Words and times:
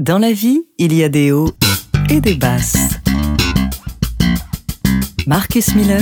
Dans 0.00 0.16
la 0.16 0.32
vie, 0.32 0.62
il 0.78 0.94
y 0.94 1.04
a 1.04 1.10
des 1.10 1.30
hauts 1.30 1.52
et 2.08 2.22
des 2.22 2.32
basses. 2.32 2.88
Marcus 5.26 5.74
Miller, 5.74 6.00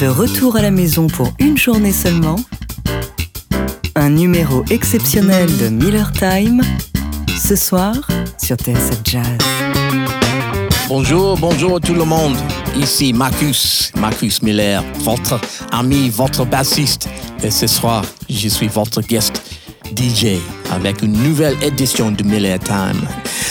de 0.00 0.08
retour 0.08 0.56
à 0.56 0.62
la 0.62 0.72
maison 0.72 1.06
pour 1.06 1.32
une 1.38 1.56
journée 1.56 1.92
seulement. 1.92 2.34
Un 3.94 4.10
numéro 4.10 4.64
exceptionnel 4.68 5.46
de 5.58 5.68
Miller 5.68 6.10
Time, 6.10 6.60
ce 7.38 7.54
soir 7.54 7.94
sur 8.36 8.56
TSF 8.56 9.02
Jazz. 9.04 9.38
Bonjour, 10.88 11.38
bonjour 11.38 11.80
tout 11.80 11.94
le 11.94 12.04
monde. 12.04 12.36
Ici 12.76 13.12
Marcus, 13.12 13.92
Marcus 13.94 14.42
Miller, 14.42 14.82
votre 15.02 15.40
ami, 15.70 16.08
votre 16.10 16.44
bassiste. 16.44 17.08
Et 17.44 17.52
ce 17.52 17.68
soir, 17.68 18.04
je 18.28 18.48
suis 18.48 18.66
votre 18.66 19.02
guest 19.02 19.40
DJ 19.96 20.40
avec 20.72 21.02
une 21.02 21.12
nouvelle 21.12 21.56
édition 21.62 22.10
de 22.10 22.24
Miller 22.24 22.58
Time. 22.58 23.06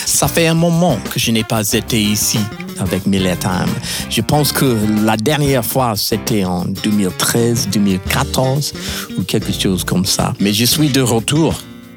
Ça 0.06 0.28
fait 0.28 0.46
un 0.46 0.54
moment 0.54 0.98
que 1.12 1.18
je 1.18 1.32
n'ai 1.32 1.42
pas 1.42 1.72
été 1.72 2.00
ici 2.00 2.38
avec 2.78 3.06
Miller 3.06 3.36
Time. 3.40 3.68
Je 4.08 4.20
pense 4.20 4.52
que 4.52 4.76
la 5.04 5.16
dernière 5.16 5.64
fois, 5.64 5.94
c'était 5.96 6.44
en 6.44 6.64
2013, 6.64 7.68
2014 7.72 8.72
ou 9.18 9.22
quelque 9.24 9.52
chose 9.52 9.82
comme 9.82 10.06
ça. 10.06 10.32
Mais 10.38 10.52
je 10.52 10.64
suis 10.64 10.90
de 10.90 11.00
retour 11.00 11.54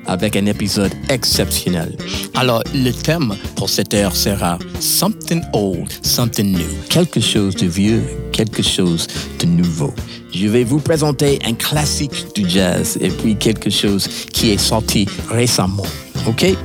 avec 0.08 0.36
un 0.36 0.48
épisode 0.48 0.92
exceptionnel. 1.08 1.96
Alors, 2.34 2.64
le 2.74 2.92
thème 2.92 3.36
pour 3.56 3.70
cette 3.70 3.94
heure 3.94 4.16
sera 4.16 4.58
Something 4.80 5.44
Old, 5.54 5.88
Something 6.02 6.58
New. 6.58 6.68
Quelque 6.90 7.20
chose 7.20 7.56
de 7.56 7.68
vieux, 7.68 8.02
quelque 8.32 8.64
chose 8.64 9.06
de 9.40 9.46
nouveau. 9.46 9.94
Je 10.34 10.48
vais 10.48 10.64
vous 10.64 10.80
présenter 10.80 11.38
un 11.46 11.54
classique 11.54 12.34
du 12.34 12.50
jazz 12.50 12.98
et 13.00 13.10
puis 13.10 13.36
quelque 13.36 13.70
chose 13.70 14.08
qui 14.34 14.50
est 14.50 14.58
sorti 14.58 15.08
récemment. 15.30 15.86
OK? 16.28 16.56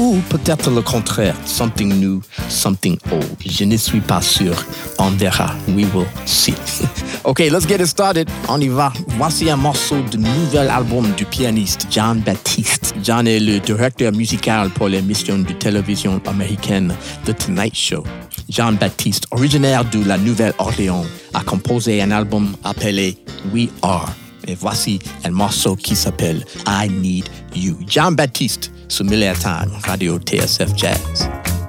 Ou 0.00 0.16
peut-être 0.30 0.70
le 0.70 0.80
contraire, 0.80 1.36
something 1.44 2.00
new, 2.00 2.22
something 2.48 2.96
old. 3.12 3.26
Je 3.44 3.64
ne 3.64 3.76
suis 3.76 4.00
pas 4.00 4.22
sûr. 4.22 4.54
On 4.96 5.10
verra. 5.10 5.54
We 5.68 5.84
will 5.94 6.06
see. 6.24 6.54
OK, 7.24 7.40
let's 7.50 7.66
get 7.66 7.82
it 7.82 7.86
started. 7.86 8.26
On 8.48 8.58
y 8.62 8.68
va. 8.68 8.94
Voici 9.18 9.50
un 9.50 9.56
morceau 9.56 10.00
du 10.10 10.16
nouvel 10.16 10.70
album 10.70 11.12
du 11.18 11.26
pianiste 11.26 11.86
John 11.90 12.20
Baptiste. 12.20 12.94
John 13.04 13.28
est 13.28 13.40
le 13.40 13.60
directeur 13.60 14.10
musical 14.12 14.70
pour 14.70 14.88
l'émission 14.88 15.36
de 15.36 15.52
télévision 15.52 16.18
américaine 16.26 16.94
The 17.26 17.36
Tonight 17.36 17.76
Show. 17.76 18.02
John 18.48 18.76
Baptiste, 18.76 19.26
originaire 19.32 19.84
de 19.84 20.02
la 20.02 20.16
Nouvelle-Orléans, 20.16 21.04
a 21.34 21.42
composé 21.42 22.00
un 22.00 22.10
album 22.10 22.56
appelé 22.64 23.18
We 23.52 23.68
Are. 23.82 24.10
Et 24.48 24.54
voici 24.54 24.98
un 25.24 25.30
morceau 25.30 25.76
qui 25.76 25.94
s'appelle 25.94 26.46
I 26.66 26.88
Need 26.88 27.26
You. 27.54 27.76
John 27.86 28.14
Baptiste, 28.14 28.72
Miller 29.04 29.34
Time, 29.34 29.70
Radio 29.86 30.18
TSF 30.18 30.74
Jazz. 30.74 31.59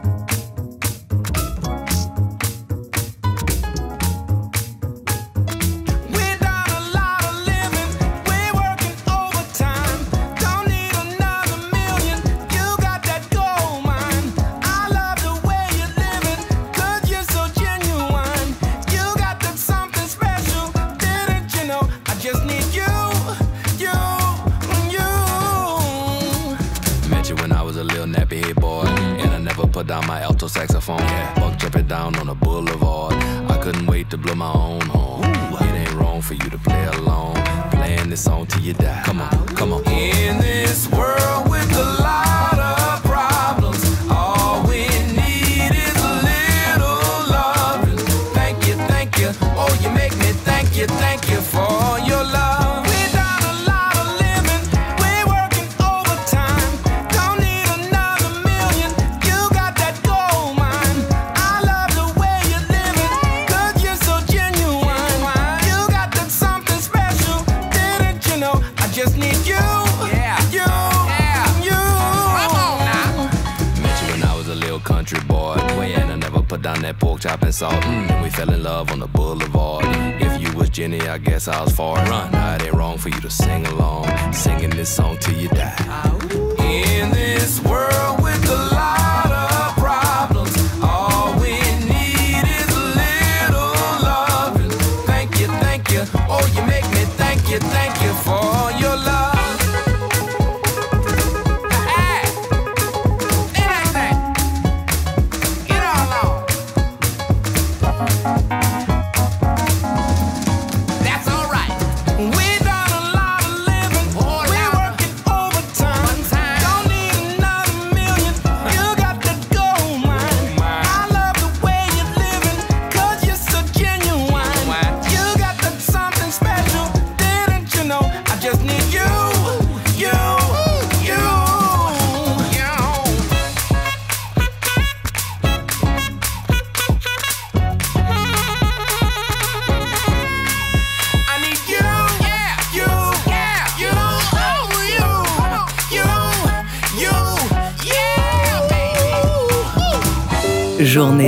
Jenny, 81.43 81.55
I 81.55 81.59
guess 81.59 81.59
I 81.59 81.63
was 81.63 81.73
far. 81.73 81.95
Run. 82.05 82.31
Now 82.31 82.55
it 82.55 82.63
ain't 82.63 82.73
wrong 82.73 82.97
for 82.97 83.09
you 83.09 83.19
to 83.21 83.29
sing 83.29 83.50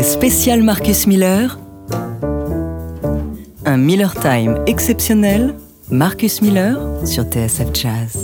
spéciale 0.03 0.63
Marcus 0.63 1.07
Miller. 1.07 1.57
Un 3.65 3.77
Miller 3.77 4.13
Time 4.13 4.59
exceptionnel. 4.67 5.55
Marcus 5.89 6.41
Miller 6.41 6.77
sur 7.05 7.23
TSF 7.23 7.73
Jazz. 7.73 8.22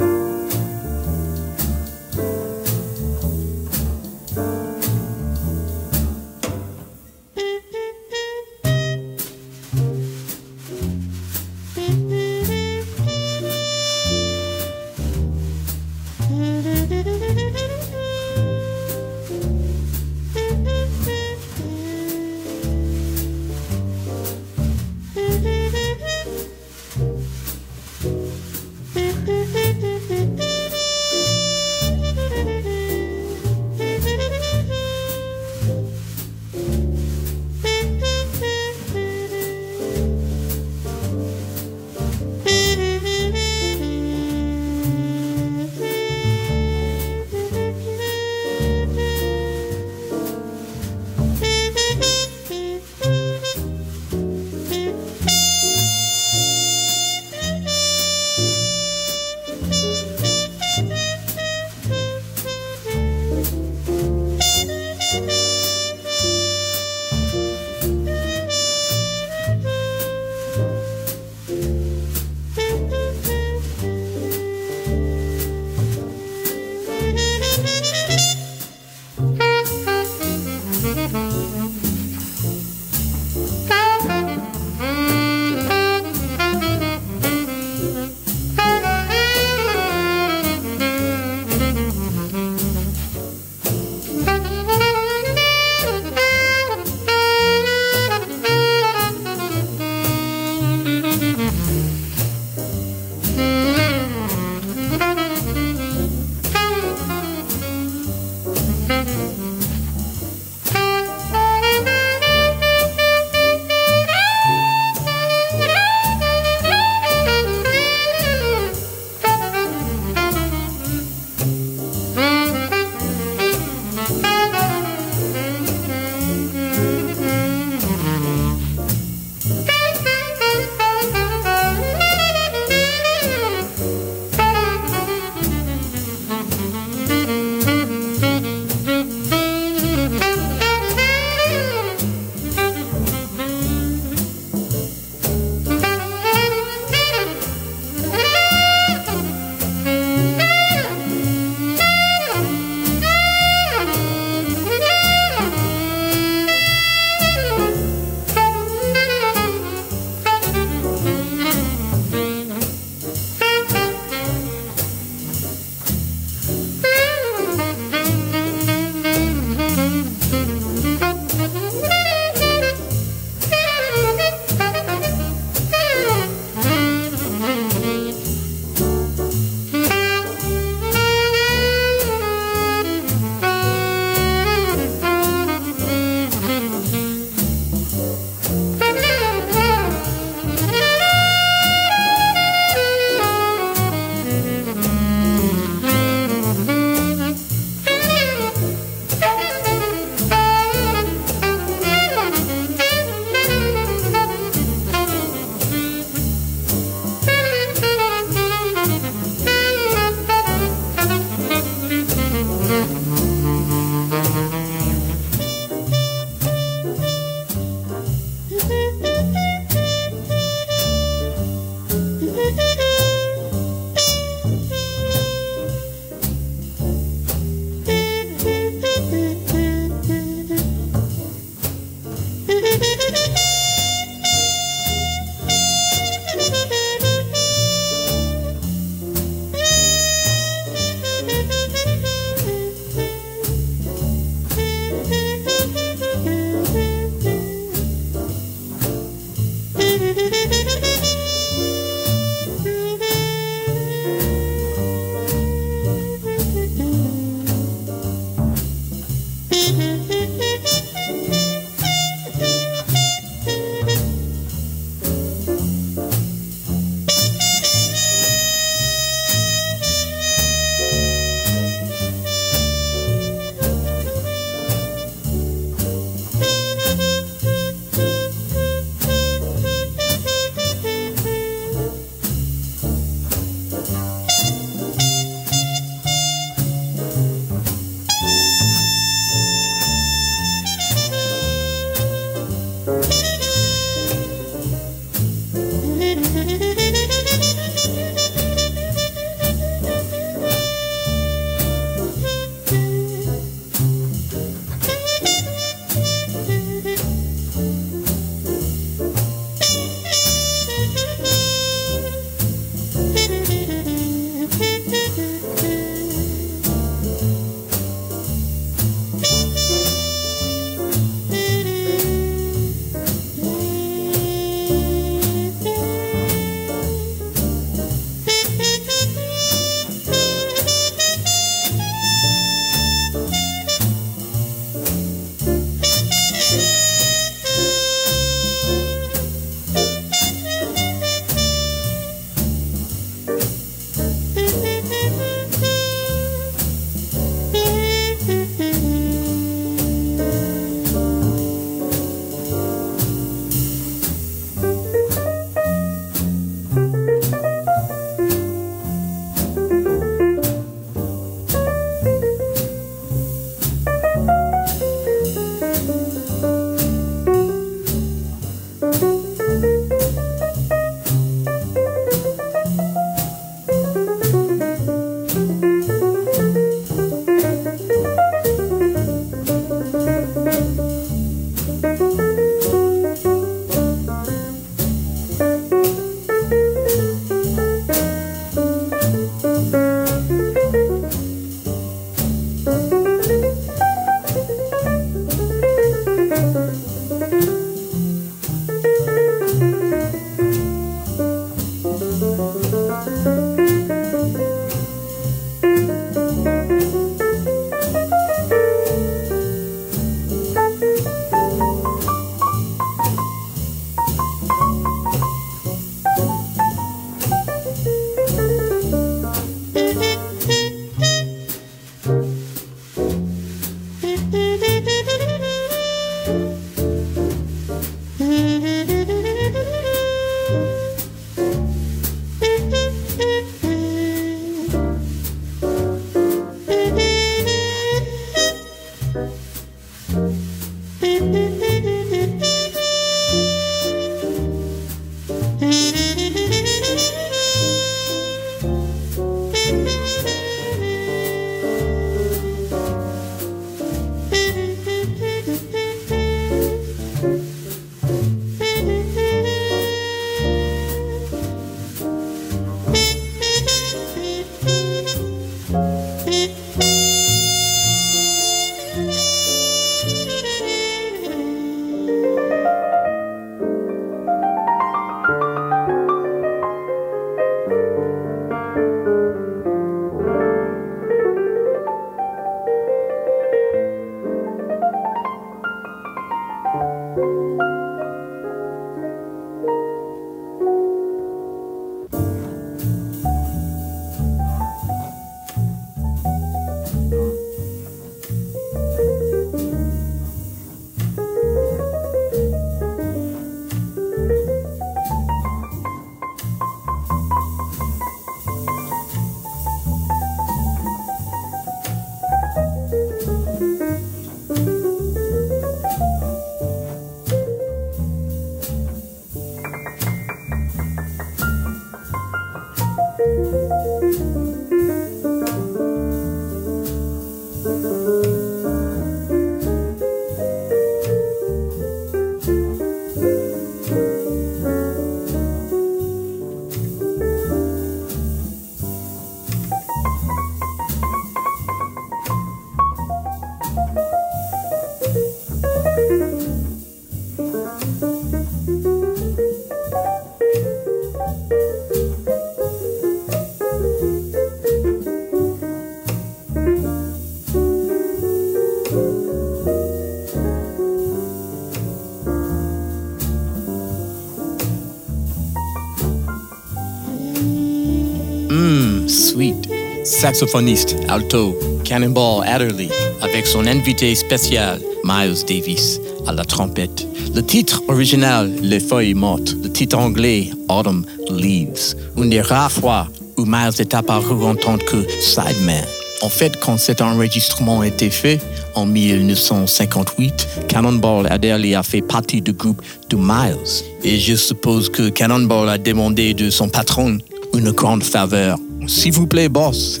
Saxophoniste, 570.24 570.96
alto, 571.08 571.54
Cannonball 571.84 572.42
Adderley, 572.46 572.88
avec 573.20 573.46
son 573.46 573.66
invité 573.66 574.14
spécial, 574.14 574.80
Miles 575.04 575.44
Davis, 575.46 576.00
à 576.26 576.32
la 576.32 576.46
trompette. 576.46 577.06
Le 577.34 577.42
titre 577.42 577.82
original, 577.88 578.50
Les 578.62 578.80
feuilles 578.80 579.12
mortes. 579.12 579.54
Le 579.62 579.70
titre 579.70 579.98
anglais, 579.98 580.48
Autumn 580.70 581.04
Leaves. 581.28 581.94
Une 582.16 582.30
des 582.30 582.40
rares 582.40 582.72
fois 582.72 583.06
où 583.36 583.44
Miles 583.44 583.78
est 583.78 583.92
apparu 583.92 584.46
en 584.46 584.54
tant 584.54 584.78
que 584.78 585.06
sideman. 585.20 585.84
En 586.22 586.30
fait, 586.30 586.58
quand 586.58 586.78
cet 586.78 587.02
enregistrement 587.02 587.82
a 587.82 587.86
été 587.88 588.08
fait, 588.08 588.40
en 588.74 588.86
1958, 588.86 590.48
Cannonball 590.68 591.26
Adderley 591.30 591.74
a 591.74 591.82
fait 591.82 592.00
partie 592.00 592.40
du 592.40 592.54
groupe 592.54 592.80
de 593.10 593.16
Miles. 593.16 593.84
Et 594.02 594.18
je 594.18 594.36
suppose 594.36 594.88
que 594.88 595.10
Cannonball 595.10 595.68
a 595.68 595.76
demandé 595.76 596.32
de 596.32 596.48
son 596.48 596.70
patron 596.70 597.18
une 597.54 597.72
grande 597.72 598.02
faveur. 598.02 598.58
S'il 598.86 599.12
vous 599.12 599.26
plaît, 599.26 599.48
boss, 599.48 600.00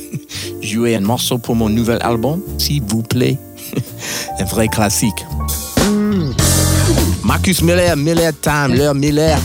jouez 0.64 0.96
un 0.96 1.00
morceau 1.00 1.38
pour 1.38 1.54
mon 1.54 1.68
nouvel 1.68 1.98
album, 2.00 2.40
s'il 2.58 2.82
vous 2.82 3.02
plaît. 3.02 3.38
un 4.38 4.44
vrai 4.44 4.68
classique. 4.68 5.24
Marcus 7.22 7.62
Miller, 7.62 7.96
Miller 7.96 8.32
Time, 8.40 8.74
l'heure 8.74 8.94
Miller. 8.94 9.38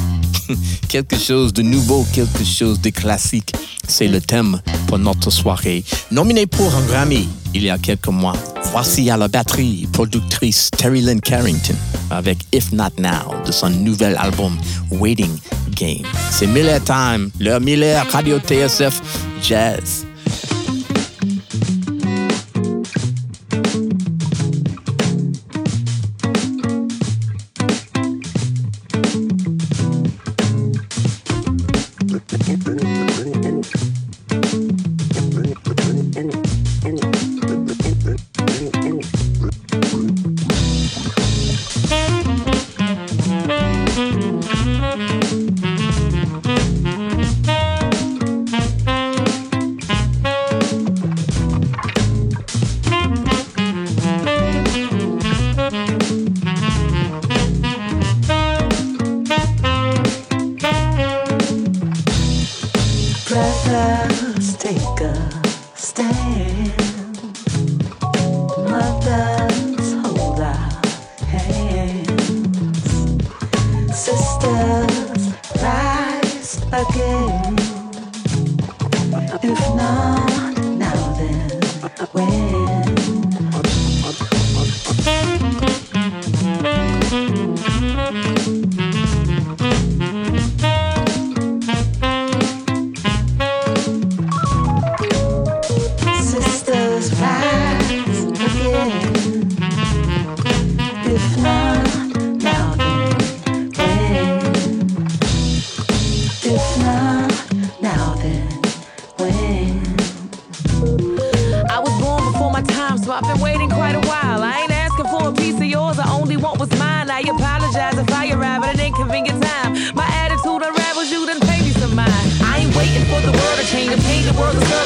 quelque 0.87 1.17
chose 1.17 1.53
de 1.53 1.61
nouveau, 1.61 2.05
quelque 2.13 2.43
chose 2.43 2.79
de 2.81 2.89
classique. 2.89 3.53
C'est 3.87 4.07
le 4.07 4.21
thème 4.21 4.61
pour 4.87 4.99
notre 4.99 5.29
soirée. 5.29 5.83
Nominé 6.11 6.45
pour 6.45 6.73
un 6.75 6.81
Grammy 6.81 7.27
il 7.53 7.63
y 7.63 7.69
a 7.69 7.77
quelques 7.77 8.07
mois. 8.07 8.35
Voici 8.71 9.09
à 9.09 9.17
la 9.17 9.27
batterie 9.27 9.87
productrice 9.91 10.69
Terry 10.77 11.01
Lynn 11.01 11.21
Carrington 11.21 11.75
avec 12.11 12.37
If 12.53 12.71
Not 12.71 12.99
Now 12.99 13.43
de 13.45 13.51
son 13.51 13.69
nouvel 13.69 14.15
album 14.17 14.57
Waiting 14.91 15.35
Game. 15.71 16.05
C'est 16.31 16.47
Miller 16.47 16.83
Time, 16.83 17.31
l'heure 17.39 17.61
Miller, 17.61 18.05
Radio 18.11 18.39
TSF, 18.39 19.01
Jazz. 19.41 20.08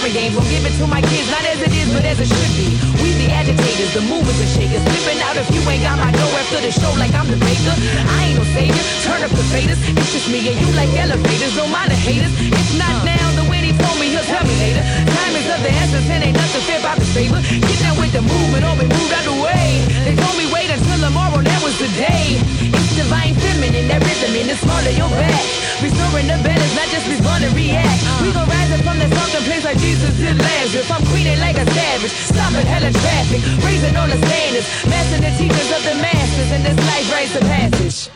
Serving 0.04 0.14
game. 0.14 0.32
Give 0.52 0.66
it 0.66 0.76
to 0.80 0.88
my 0.88 1.02
kids, 1.02 1.30
not 1.32 1.44
as 1.46 1.62
it 1.62 1.72
is, 1.72 1.88
but 1.94 2.04
as 2.04 2.20
it 2.20 2.28
should 2.28 2.54
be. 2.60 2.68
We 3.00 3.16
the 3.16 3.32
agitators, 3.32 3.94
the 3.94 4.02
movers 4.02 4.36
and 4.40 4.50
shakers. 4.52 4.84
Flipping 4.84 5.22
out 5.24 5.36
if 5.38 5.48
you 5.52 5.62
ain't 5.70 5.84
got 5.84 5.98
my 5.98 6.12
dough 6.12 6.40
after 6.40 6.60
the 6.60 6.72
show 6.72 6.92
like 7.00 7.14
I'm 7.14 7.28
the 7.28 7.40
baker. 7.40 7.76
I 8.12 8.32
ain't 8.32 8.38
no 8.38 8.44
savior, 8.52 8.84
turn 9.08 9.24
up 9.24 9.32
the 9.32 9.46
faders. 9.52 9.80
It's 9.96 10.12
just 10.12 10.28
me 10.30 10.40
and 10.44 10.58
you 10.60 10.68
like 10.76 10.92
elevators, 10.96 11.56
mind 11.56 11.92
the 11.92 11.96
haters. 11.96 12.34
If 12.36 12.70
not 12.78 13.06
now, 13.06 13.28
then 13.36 13.48
when 13.48 13.64
he 13.64 13.72
told 13.80 13.98
me, 14.00 14.12
he'll 14.12 14.28
tell 14.28 14.44
me 14.44 14.56
later. 14.60 14.84
Time 14.84 15.34
is 15.40 15.48
of 15.48 15.62
the 15.64 15.72
essence 15.72 16.08
and 16.10 16.24
ain't 16.24 16.38
nothing 16.38 16.64
fair 16.68 16.80
about 16.80 16.98
the 17.00 17.08
favor. 17.16 17.40
Get 17.40 17.80
down 17.80 17.96
with 17.98 18.12
the 18.12 18.22
movement 18.22 18.64
or 18.68 18.76
be 18.76 18.88
moved 18.88 19.14
out 19.14 19.24
the 19.24 19.38
way. 19.40 19.84
They 20.04 20.16
told 20.16 20.36
me 20.36 20.52
wait 20.52 20.70
until 20.70 21.00
tomorrow, 21.00 21.40
that 21.42 21.60
was 21.64 21.76
the 21.80 21.90
day. 21.96 22.83
Divine 22.94 23.34
feminine, 23.36 23.88
that 23.90 24.06
rhythm 24.06 24.36
in 24.38 24.48
the 24.48 24.56
small 24.56 24.78
of 24.78 24.94
your 24.94 25.10
back. 25.18 25.42
Restoring 25.82 26.28
the 26.30 26.38
balance, 26.46 26.76
not 26.78 26.88
just 26.94 27.10
respond 27.10 27.44
and 27.44 27.56
react. 27.58 28.06
We 28.22 28.32
gon' 28.32 28.48
rise 28.48 28.70
up 28.70 28.82
from 28.86 29.02
the 29.02 29.10
sunken 29.10 29.44
place 29.50 29.66
like 29.66 29.78
Jesus 29.82 30.14
did 30.18 30.38
Lazarus. 30.38 30.90
I'm 30.92 31.02
queening 31.10 31.40
like 31.40 31.58
a 31.58 31.66
savage, 31.74 32.14
stopping 32.14 32.70
hella 32.70 32.94
traffic, 32.94 33.42
raising 33.66 33.98
all 33.98 34.08
the 34.08 34.22
standards, 34.22 34.68
mastering 34.86 35.26
the 35.26 35.34
teachers 35.42 35.70
of 35.74 35.82
the 35.84 35.96
masters, 36.06 36.50
and 36.54 36.62
this 36.64 36.78
life 36.86 37.10
rites 37.10 37.34
of 37.36 37.44
passage. 37.50 38.10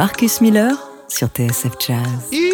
Marcus 0.00 0.40
Miller 0.40 0.76
sur 1.08 1.26
TSF 1.26 1.72
Jazz. 1.80 2.47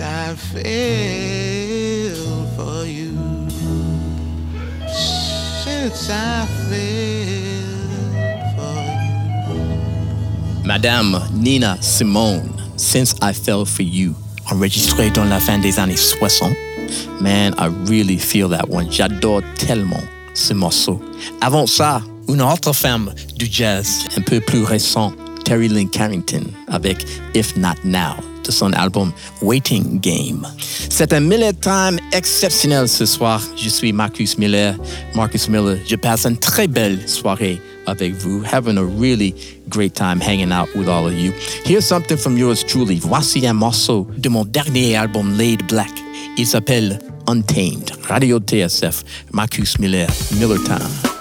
I 0.00 0.34
fell 0.34 0.62
for 2.56 2.86
you. 2.86 3.12
Madame 10.64 11.22
Nina 11.32 11.78
Simone, 11.80 12.50
Since 12.76 13.14
I 13.22 13.32
Fell 13.32 13.64
For 13.64 13.82
You, 13.82 14.14
enregistré 14.50 15.10
dans 15.10 15.24
la 15.24 15.40
fin 15.40 15.58
des 15.58 15.78
années 15.78 15.96
60. 15.96 16.52
Man, 17.20 17.54
I 17.58 17.68
really 17.88 18.18
feel 18.18 18.48
that 18.50 18.68
one. 18.68 18.90
J'adore 18.90 19.42
tellement 19.56 20.02
ce 20.34 20.52
morceau. 20.52 21.00
Avant 21.40 21.66
ça, 21.66 22.02
une 22.28 22.42
autre 22.42 22.72
femme 22.72 23.14
du 23.36 23.46
jazz 23.50 24.04
un 24.16 24.20
peu 24.20 24.40
plus 24.40 24.62
récent, 24.62 25.12
Terry 25.44 25.68
Lynn 25.68 25.88
Carrington, 25.88 26.44
avec 26.68 27.06
If 27.34 27.56
Not 27.56 27.76
Now, 27.84 28.16
son 28.52 28.72
album 28.72 29.12
Waiting 29.42 30.00
Game. 30.00 30.46
C'est 30.88 31.12
un 31.12 31.20
Miller 31.20 31.52
Time 31.60 31.98
exceptionnel 32.12 32.88
ce 32.88 33.06
soir. 33.06 33.42
Je 33.56 33.68
suis 33.68 33.92
Marcus 33.92 34.38
Miller. 34.38 34.74
Marcus 35.14 35.48
Miller, 35.48 35.78
je 35.86 35.96
passe 35.96 36.26
une 36.26 36.36
très 36.36 36.66
belle 36.66 37.08
soirée 37.08 37.60
avec 37.86 38.14
vous, 38.14 38.42
having 38.44 38.78
a 38.78 38.84
really 38.84 39.34
great 39.68 39.94
time 39.94 40.20
hanging 40.20 40.52
out 40.52 40.68
with 40.74 40.88
all 40.88 41.06
of 41.06 41.14
you. 41.14 41.32
Here's 41.64 41.84
something 41.84 42.16
from 42.16 42.36
yours 42.36 42.64
truly. 42.64 42.98
Voici 42.98 43.46
un 43.46 43.54
morceau 43.54 44.06
de 44.16 44.28
mon 44.28 44.44
dernier 44.44 44.96
album 44.96 45.36
Laid 45.36 45.66
Black. 45.68 45.92
Il 46.36 46.46
s'appelle 46.46 46.98
Untamed. 47.26 47.90
Radio 48.08 48.38
TSF, 48.38 49.04
Marcus 49.32 49.78
Miller, 49.78 50.08
Miller 50.38 50.62
Time. 50.64 51.15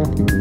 In 0.00 0.39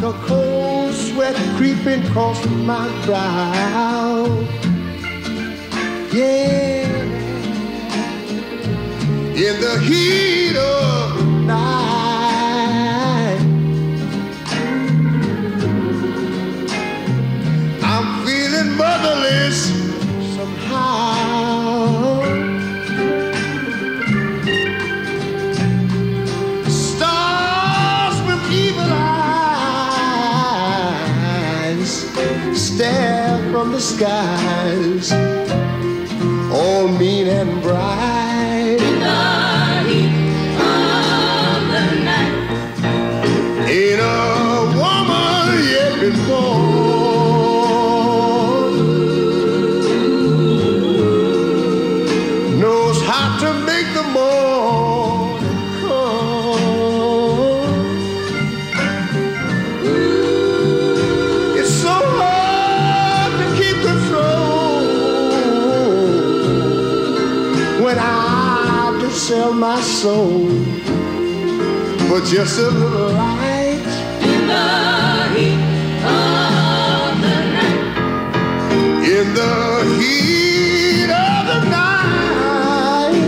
like 0.00 0.14
a 0.14 0.18
cold 0.26 0.92
sweat 0.94 1.34
creeping 1.56 2.04
across 2.06 2.44
my 2.46 2.86
brow. 3.06 4.26
Yeah, 6.12 6.86
in 9.34 9.60
the 9.60 9.78
heat 9.80 10.56
of 10.56 11.16
the 11.18 11.24
night, 11.46 11.85
the 33.76 33.82
skies, 33.82 35.12
all 36.50 36.88
mean 36.88 37.26
and 37.28 37.62
bright. 37.62 38.05
My 69.66 69.80
soul 69.80 70.46
for 72.06 72.20
just 72.20 72.56
a 72.60 72.70
little 72.70 73.10
light. 73.10 73.88
In 79.14 79.26
the 79.40 79.56
heat 79.98 81.10
of 81.26 81.40
the 81.50 81.58
night, 81.78 83.24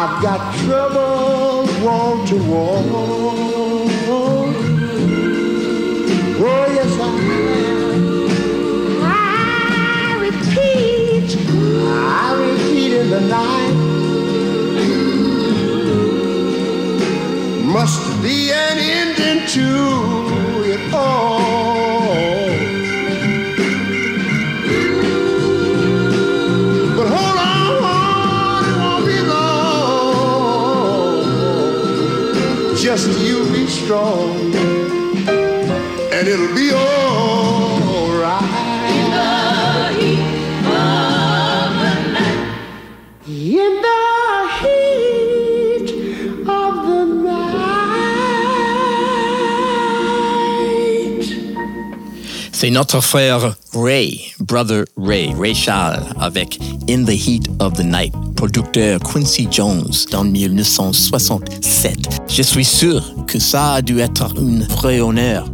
I've 0.00 0.16
got 0.26 0.40
trouble 0.62 1.68
wall 1.82 2.26
to 2.26 2.36
wall. 2.50 3.15
life 13.28 13.74
must 17.64 18.22
be 18.22 18.52
an 18.52 18.78
ending 18.78 19.46
to 19.48 19.70
it 20.72 20.94
all. 20.94 22.08
But 26.96 27.06
hold 27.14 27.38
on, 27.38 28.64
it 28.64 28.76
won't 28.82 29.04
be 29.06 29.18
long. 29.34 29.66
Just 32.76 33.08
you 33.20 33.36
be 33.52 33.66
strong, 33.66 34.54
and 36.12 36.28
it'll 36.28 36.54
be 36.54 36.70
all. 36.72 36.85
C'est 52.58 52.70
notre 52.70 53.02
frère 53.02 53.54
Ray, 53.74 54.32
brother 54.40 54.86
Ray, 54.96 55.30
Ray 55.38 55.54
Charles, 55.54 56.02
avec 56.18 56.58
In 56.88 57.04
the 57.04 57.10
Heat 57.10 57.50
of 57.60 57.74
the 57.74 57.84
Night, 57.84 58.14
producteur 58.34 58.98
Quincy 59.00 59.46
Jones 59.50 59.90
dans 60.10 60.24
1967. 60.24 62.22
Je 62.26 62.42
suis 62.42 62.64
sûr 62.64 63.14
que 63.26 63.38
ça 63.38 63.74
a 63.74 63.82
dû 63.82 64.00
être 64.00 64.34
un 64.38 64.64
vrai 64.74 65.00
honneur 65.00 65.44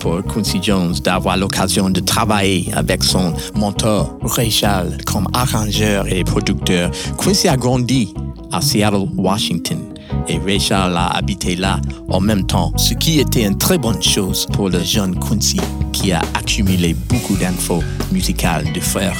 pour 0.00 0.20
Quincy 0.24 0.58
Jones 0.60 0.94
d'avoir 1.04 1.36
l'occasion 1.36 1.90
de 1.90 2.00
travailler 2.00 2.68
avec 2.74 3.04
son 3.04 3.34
mentor 3.54 4.18
Ray 4.22 4.50
Charles 4.50 4.96
comme 5.06 5.28
arrangeur 5.34 6.12
et 6.12 6.24
producteur. 6.24 6.90
Quincy 7.18 7.46
a 7.46 7.56
grandi 7.56 8.12
à 8.50 8.60
Seattle, 8.60 9.06
Washington 9.16 9.78
et 10.26 10.38
Ray 10.38 10.58
Charles 10.60 10.96
a 10.96 11.16
habité 11.16 11.56
là 11.56 11.80
en 12.08 12.20
même 12.20 12.46
temps, 12.46 12.72
ce 12.76 12.94
qui 12.94 13.20
était 13.20 13.44
une 13.44 13.58
très 13.58 13.78
bonne 13.78 14.02
chose 14.02 14.46
pour 14.52 14.68
le 14.68 14.80
jeune 14.80 15.18
Quincy 15.18 15.60
qui 15.92 16.12
a 16.12 16.20
accumulé 16.34 16.94
beaucoup 16.94 17.36
d'infos 17.36 17.82
musicales 18.10 18.72
de 18.72 18.80
frère 18.80 19.16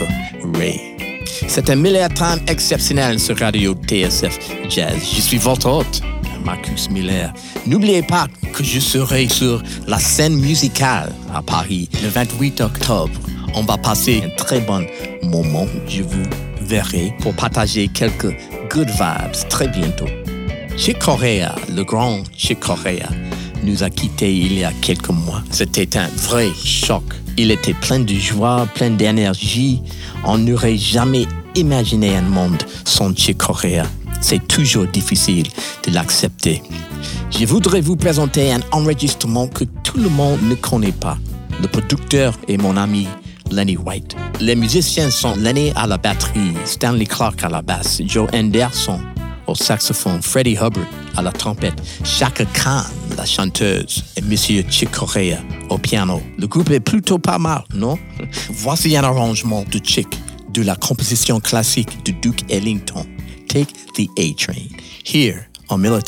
Ray. 0.55 0.81
C'est 1.47 1.71
un 1.71 1.77
Miller 1.77 2.09
Time 2.15 2.41
exceptionnel 2.47 3.21
sur 3.21 3.39
Radio 3.39 3.75
TSF 3.75 4.39
Jazz. 4.69 4.97
Je 5.15 5.21
suis 5.21 5.39
votre 5.39 5.69
hôte, 5.69 6.01
Marcus 6.45 6.91
Miller. 6.91 7.33
N'oubliez 7.67 8.03
pas 8.03 8.27
que 8.53 8.65
je 8.65 8.81
serai 8.81 9.29
sur 9.29 9.63
la 9.87 9.99
scène 9.99 10.37
musicale 10.37 11.13
à 11.35 11.43
Paris 11.43 11.89
le 12.03 12.09
28 12.09 12.61
octobre. 12.61 13.13
On 13.55 13.63
va 13.63 13.77
passer 13.77 14.23
un 14.25 14.31
très 14.37 14.61
bon 14.61 14.85
moment. 15.23 15.67
Je 15.87 16.03
vous 16.03 16.25
verrai 16.61 17.15
pour 17.21 17.35
partager 17.35 17.89
quelques 17.89 18.35
good 18.71 18.89
vibes 18.89 19.49
très 19.49 19.69
bientôt. 19.69 20.07
Chick 20.79 21.01
Corea, 21.01 21.57
le 21.75 21.83
grand 21.83 22.23
Chick 22.37 22.61
Corea, 22.61 23.09
nous 23.65 23.83
a 23.83 23.91
quittés 23.91 24.33
il 24.33 24.61
y 24.61 24.65
a 24.65 24.71
quelques 24.81 25.09
mois. 25.09 25.43
C'était 25.51 25.99
un 25.99 26.07
vrai 26.07 26.51
choc. 26.65 27.03
Il 27.37 27.51
était 27.51 27.75
plein 27.75 27.99
de 27.99 28.15
joie, 28.15 28.65
plein 28.77 28.91
d'énergie. 28.91 29.83
On 30.25 30.39
n'aurait 30.39 30.77
jamais 30.77 31.27
imaginé 31.57 32.15
un 32.17 32.23
monde 32.23 32.63
sans 32.85 33.13
Chick 33.13 33.39
Corea. 33.39 33.87
C'est 34.21 34.47
toujours 34.47 34.87
difficile 34.87 35.49
de 35.85 35.93
l'accepter. 35.93 36.63
Je 37.37 37.45
voudrais 37.45 37.81
vous 37.81 37.97
présenter 37.97 38.53
un 38.53 38.61
enregistrement 38.71 39.49
que 39.49 39.65
tout 39.83 39.99
le 39.99 40.09
monde 40.09 40.41
ne 40.45 40.55
connaît 40.55 40.93
pas. 40.93 41.19
Le 41.61 41.67
producteur 41.67 42.39
est 42.47 42.57
mon 42.57 42.77
ami 42.77 43.09
Lenny 43.51 43.77
White. 43.77 44.15
Les 44.41 44.55
musiciens 44.55 45.11
sont 45.11 45.35
Lenny 45.35 45.73
à 45.75 45.89
la 45.89 45.99
batterie, 45.99 46.53
Stanley 46.65 47.07
Clark 47.07 47.43
à 47.43 47.49
la 47.49 47.63
basse, 47.63 48.01
Joe 48.07 48.29
Anderson 48.33 49.01
au 49.49 49.55
saxophone, 49.55 50.23
Freddie 50.23 50.55
Hubbard 50.55 50.87
à 51.17 51.23
la 51.23 51.33
trompette, 51.33 51.81
Chaka 52.05 52.45
Khan, 52.45 52.83
la 53.17 53.25
chanteuse, 53.25 54.05
et 54.17 54.21
Monsieur 54.23 54.63
Chick 54.69 54.91
Corea 54.91 55.39
au 55.71 55.79
piano. 55.79 56.23
Le 56.39 56.47
groupe 56.47 56.71
est 56.71 56.81
plutôt 56.81 57.19
pas 57.19 57.39
mal, 57.39 57.65
non? 57.75 57.99
Voici 58.51 58.97
un 58.97 59.05
arrangement 59.05 59.65
de 59.71 59.81
Chick 59.83 60.09
de 60.53 60.63
la 60.63 60.77
composition 60.77 61.41
classique 61.41 62.05
de 62.05 62.13
Duke 62.13 62.45
Ellington, 62.51 63.07
Take 63.49 63.73
the 63.95 64.09
A 64.19 64.35
Train, 64.35 64.69
here 65.05 65.49
on 65.71 65.79
Miller 65.79 66.03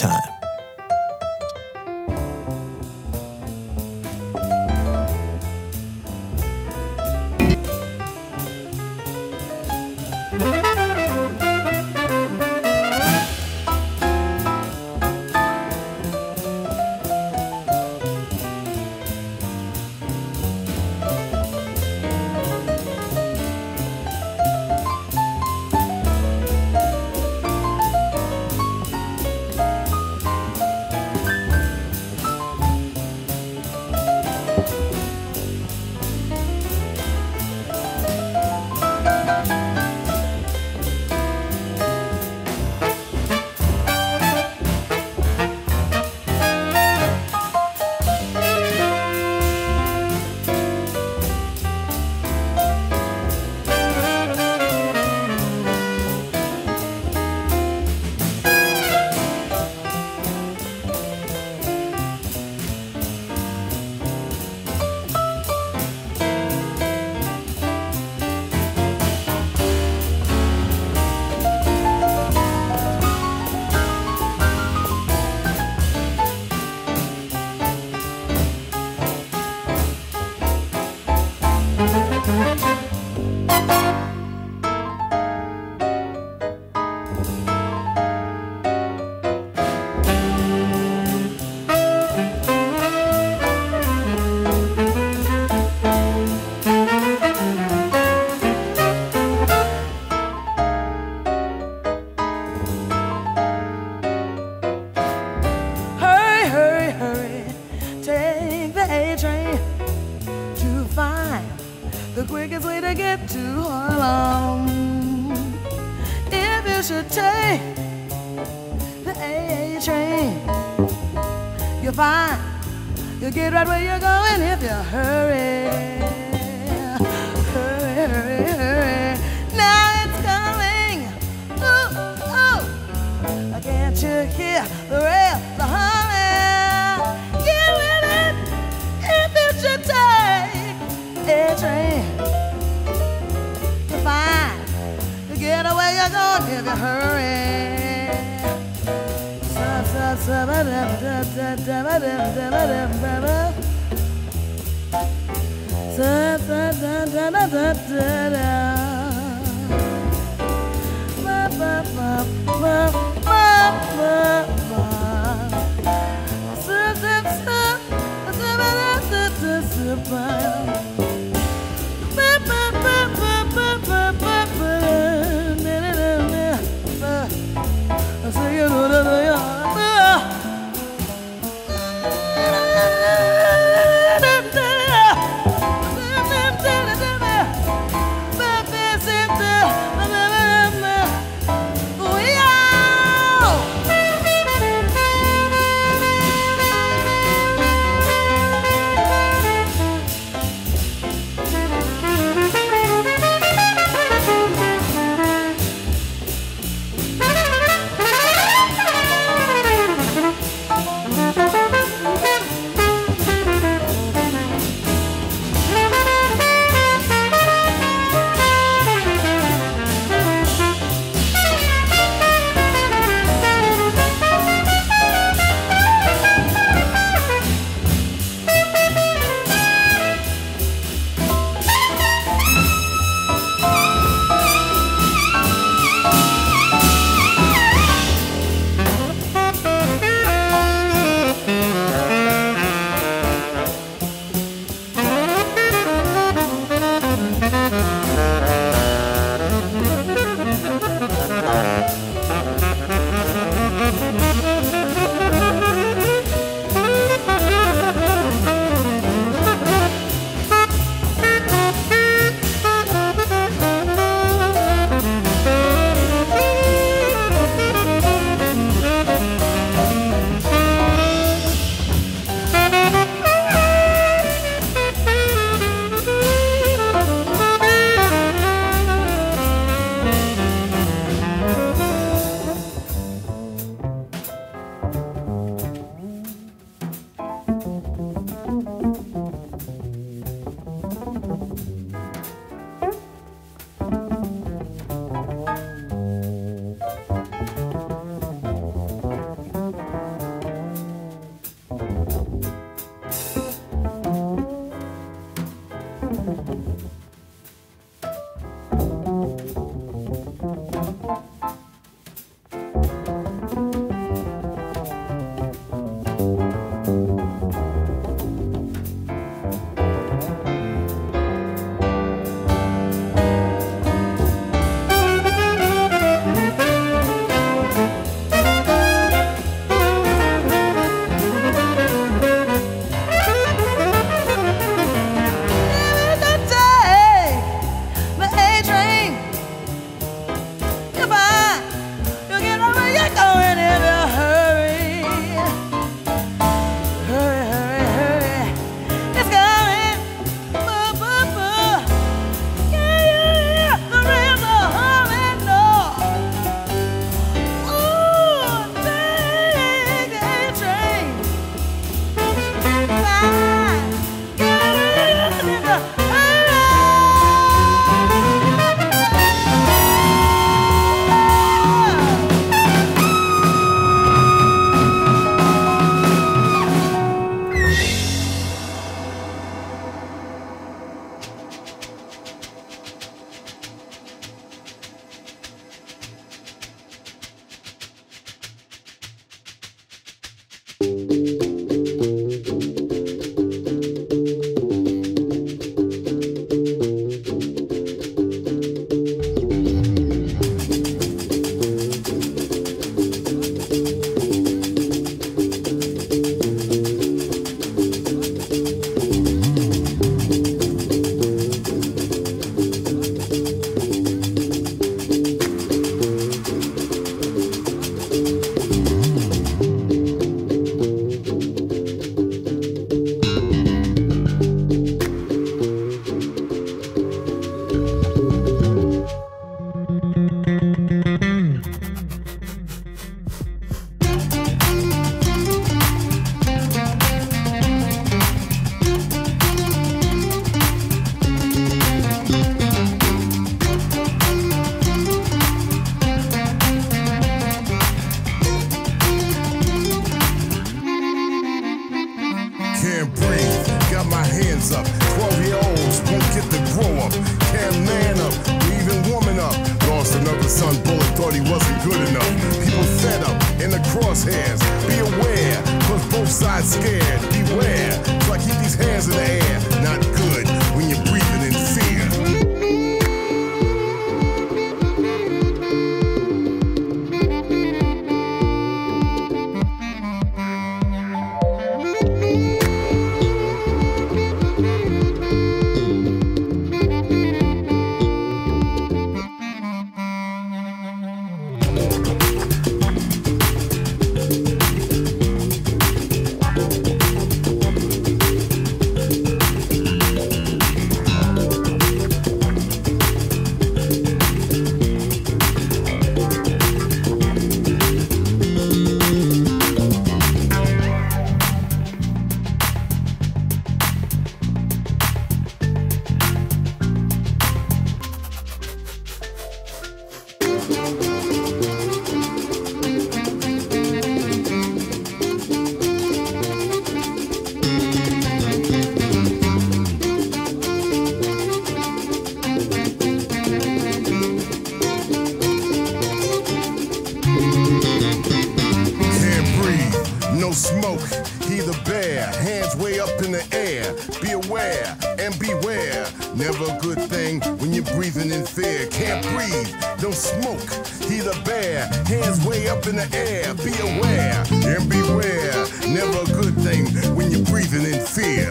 thing 547.09 547.40
when 547.59 547.72
you're 547.72 547.84
breathing 547.96 548.30
in 548.30 548.44
fear. 548.44 548.86
Can't 548.88 549.24
breathe, 549.34 549.70
don't 550.01 550.14
smoke. 550.14 550.68
He 551.09 551.20
the 551.20 551.40
bear, 551.44 551.86
hands 552.07 552.44
way 552.44 552.68
up 552.68 552.86
in 552.86 552.96
the 552.96 553.09
air. 553.14 553.55
Be 553.55 553.72
aware 553.80 554.44
and 554.51 554.88
beware. 554.88 555.55
Never 555.88 556.22
a 556.22 556.42
good 556.42 556.57
thing 556.61 556.86
when 557.16 557.30
you're 557.30 557.44
breathing 557.46 557.84
in 557.84 558.01
fear. 558.01 558.51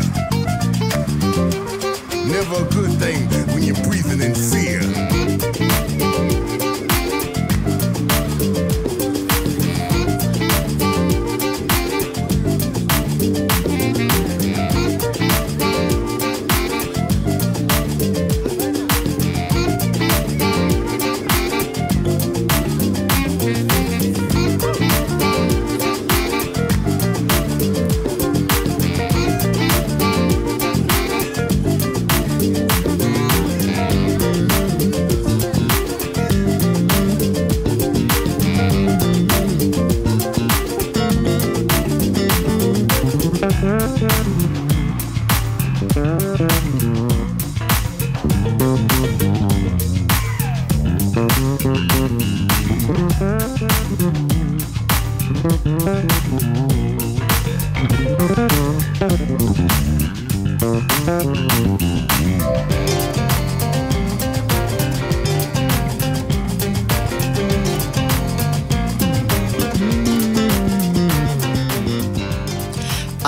Never 2.25 2.65
a 2.65 2.69
good 2.69 2.93
thing 2.99 3.27
when 3.53 3.63
you're 3.63 3.83
breathing 3.83 4.21
in 4.21 4.35
fear. 4.35 4.88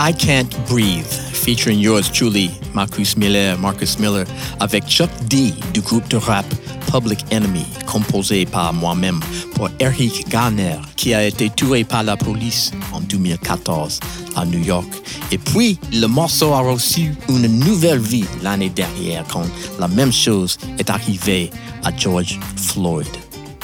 I 0.04 0.14
Can't 0.14 0.49
Breathe, 0.68 1.06
featuring 1.06 1.78
yours 1.78 2.10
truly, 2.10 2.49
Marcus 2.74 3.16
Miller, 3.16 3.56
Marcus 3.60 3.99
Miller, 3.99 4.26
avec 4.60 4.84
Chuck 4.88 5.12
D 5.28 5.54
du 5.76 5.82
groupe 5.82 6.08
de 6.08 6.18
rap 6.18 6.45
Public 6.91 7.24
Enemy, 7.32 7.68
composé 7.86 8.47
par 8.47 8.74
moi-même 8.74 9.20
pour 9.54 9.70
Eric 9.80 10.28
Garner, 10.28 10.78
qui 10.95 11.14
a 11.14 11.24
été 11.24 11.52
tué 11.52 11.84
par 11.84 12.02
la 12.02 12.18
police 12.18 12.72
en 12.91 12.99
2014 13.02 13.99
à 14.36 14.43
New 14.43 14.64
York. 14.64 14.88
Et 15.32 15.38
puis, 15.38 15.78
le 15.93 16.08
morceau 16.08 16.52
a 16.54 16.62
reçu 16.62 17.14
une 17.30 17.60
nouvelle 17.60 17.99
vie 17.99 18.26
l'année 18.41 18.72
dernière 18.72 19.24
quand 19.32 19.45
la 19.80 19.88
même 19.88 20.12
chose 20.12 20.58
est 20.80 20.89
arrivée 20.89 21.52
à 21.84 21.95
George 21.95 22.39
Floyd. 22.56 23.06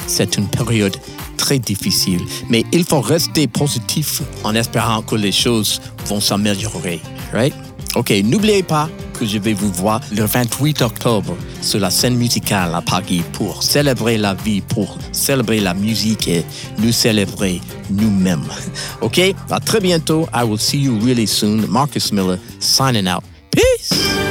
C'est 0.06 0.36
une 0.36 0.46
période 0.46 0.96
très 1.38 1.58
difficile, 1.58 2.20
mais 2.50 2.64
il 2.72 2.84
faut 2.84 3.00
rester 3.00 3.46
positif 3.46 4.20
en 4.44 4.54
espérant 4.54 5.00
que 5.00 5.14
les 5.14 5.32
choses 5.32 5.80
vont 6.06 6.20
s'améliorer, 6.20 7.00
right? 7.32 7.54
Ok, 7.94 8.12
n'oubliez 8.22 8.62
pas 8.62 8.90
que 9.18 9.26
je 9.26 9.38
vais 9.38 9.54
vous 9.54 9.72
voir 9.72 10.00
le 10.12 10.24
28 10.24 10.82
octobre 10.82 11.36
sur 11.62 11.80
la 11.80 11.90
scène 11.90 12.16
musicale 12.16 12.74
à 12.74 12.82
Paris 12.82 13.22
pour 13.32 13.62
célébrer 13.62 14.18
la 14.18 14.34
vie, 14.34 14.60
pour 14.60 14.98
célébrer 15.12 15.60
la 15.60 15.74
musique 15.74 16.28
et 16.28 16.44
nous 16.78 16.92
célébrer 16.92 17.60
nous-mêmes. 17.90 18.44
Ok, 19.00 19.20
à 19.50 19.60
très 19.60 19.80
bientôt. 19.80 20.28
I 20.34 20.44
will 20.44 20.58
see 20.58 20.78
you 20.78 20.98
really 21.00 21.26
soon. 21.26 21.66
Marcus 21.68 22.12
Miller 22.12 22.38
signing 22.58 23.08
out. 23.08 23.22
Peace. 23.50 24.27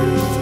you. 0.00 0.39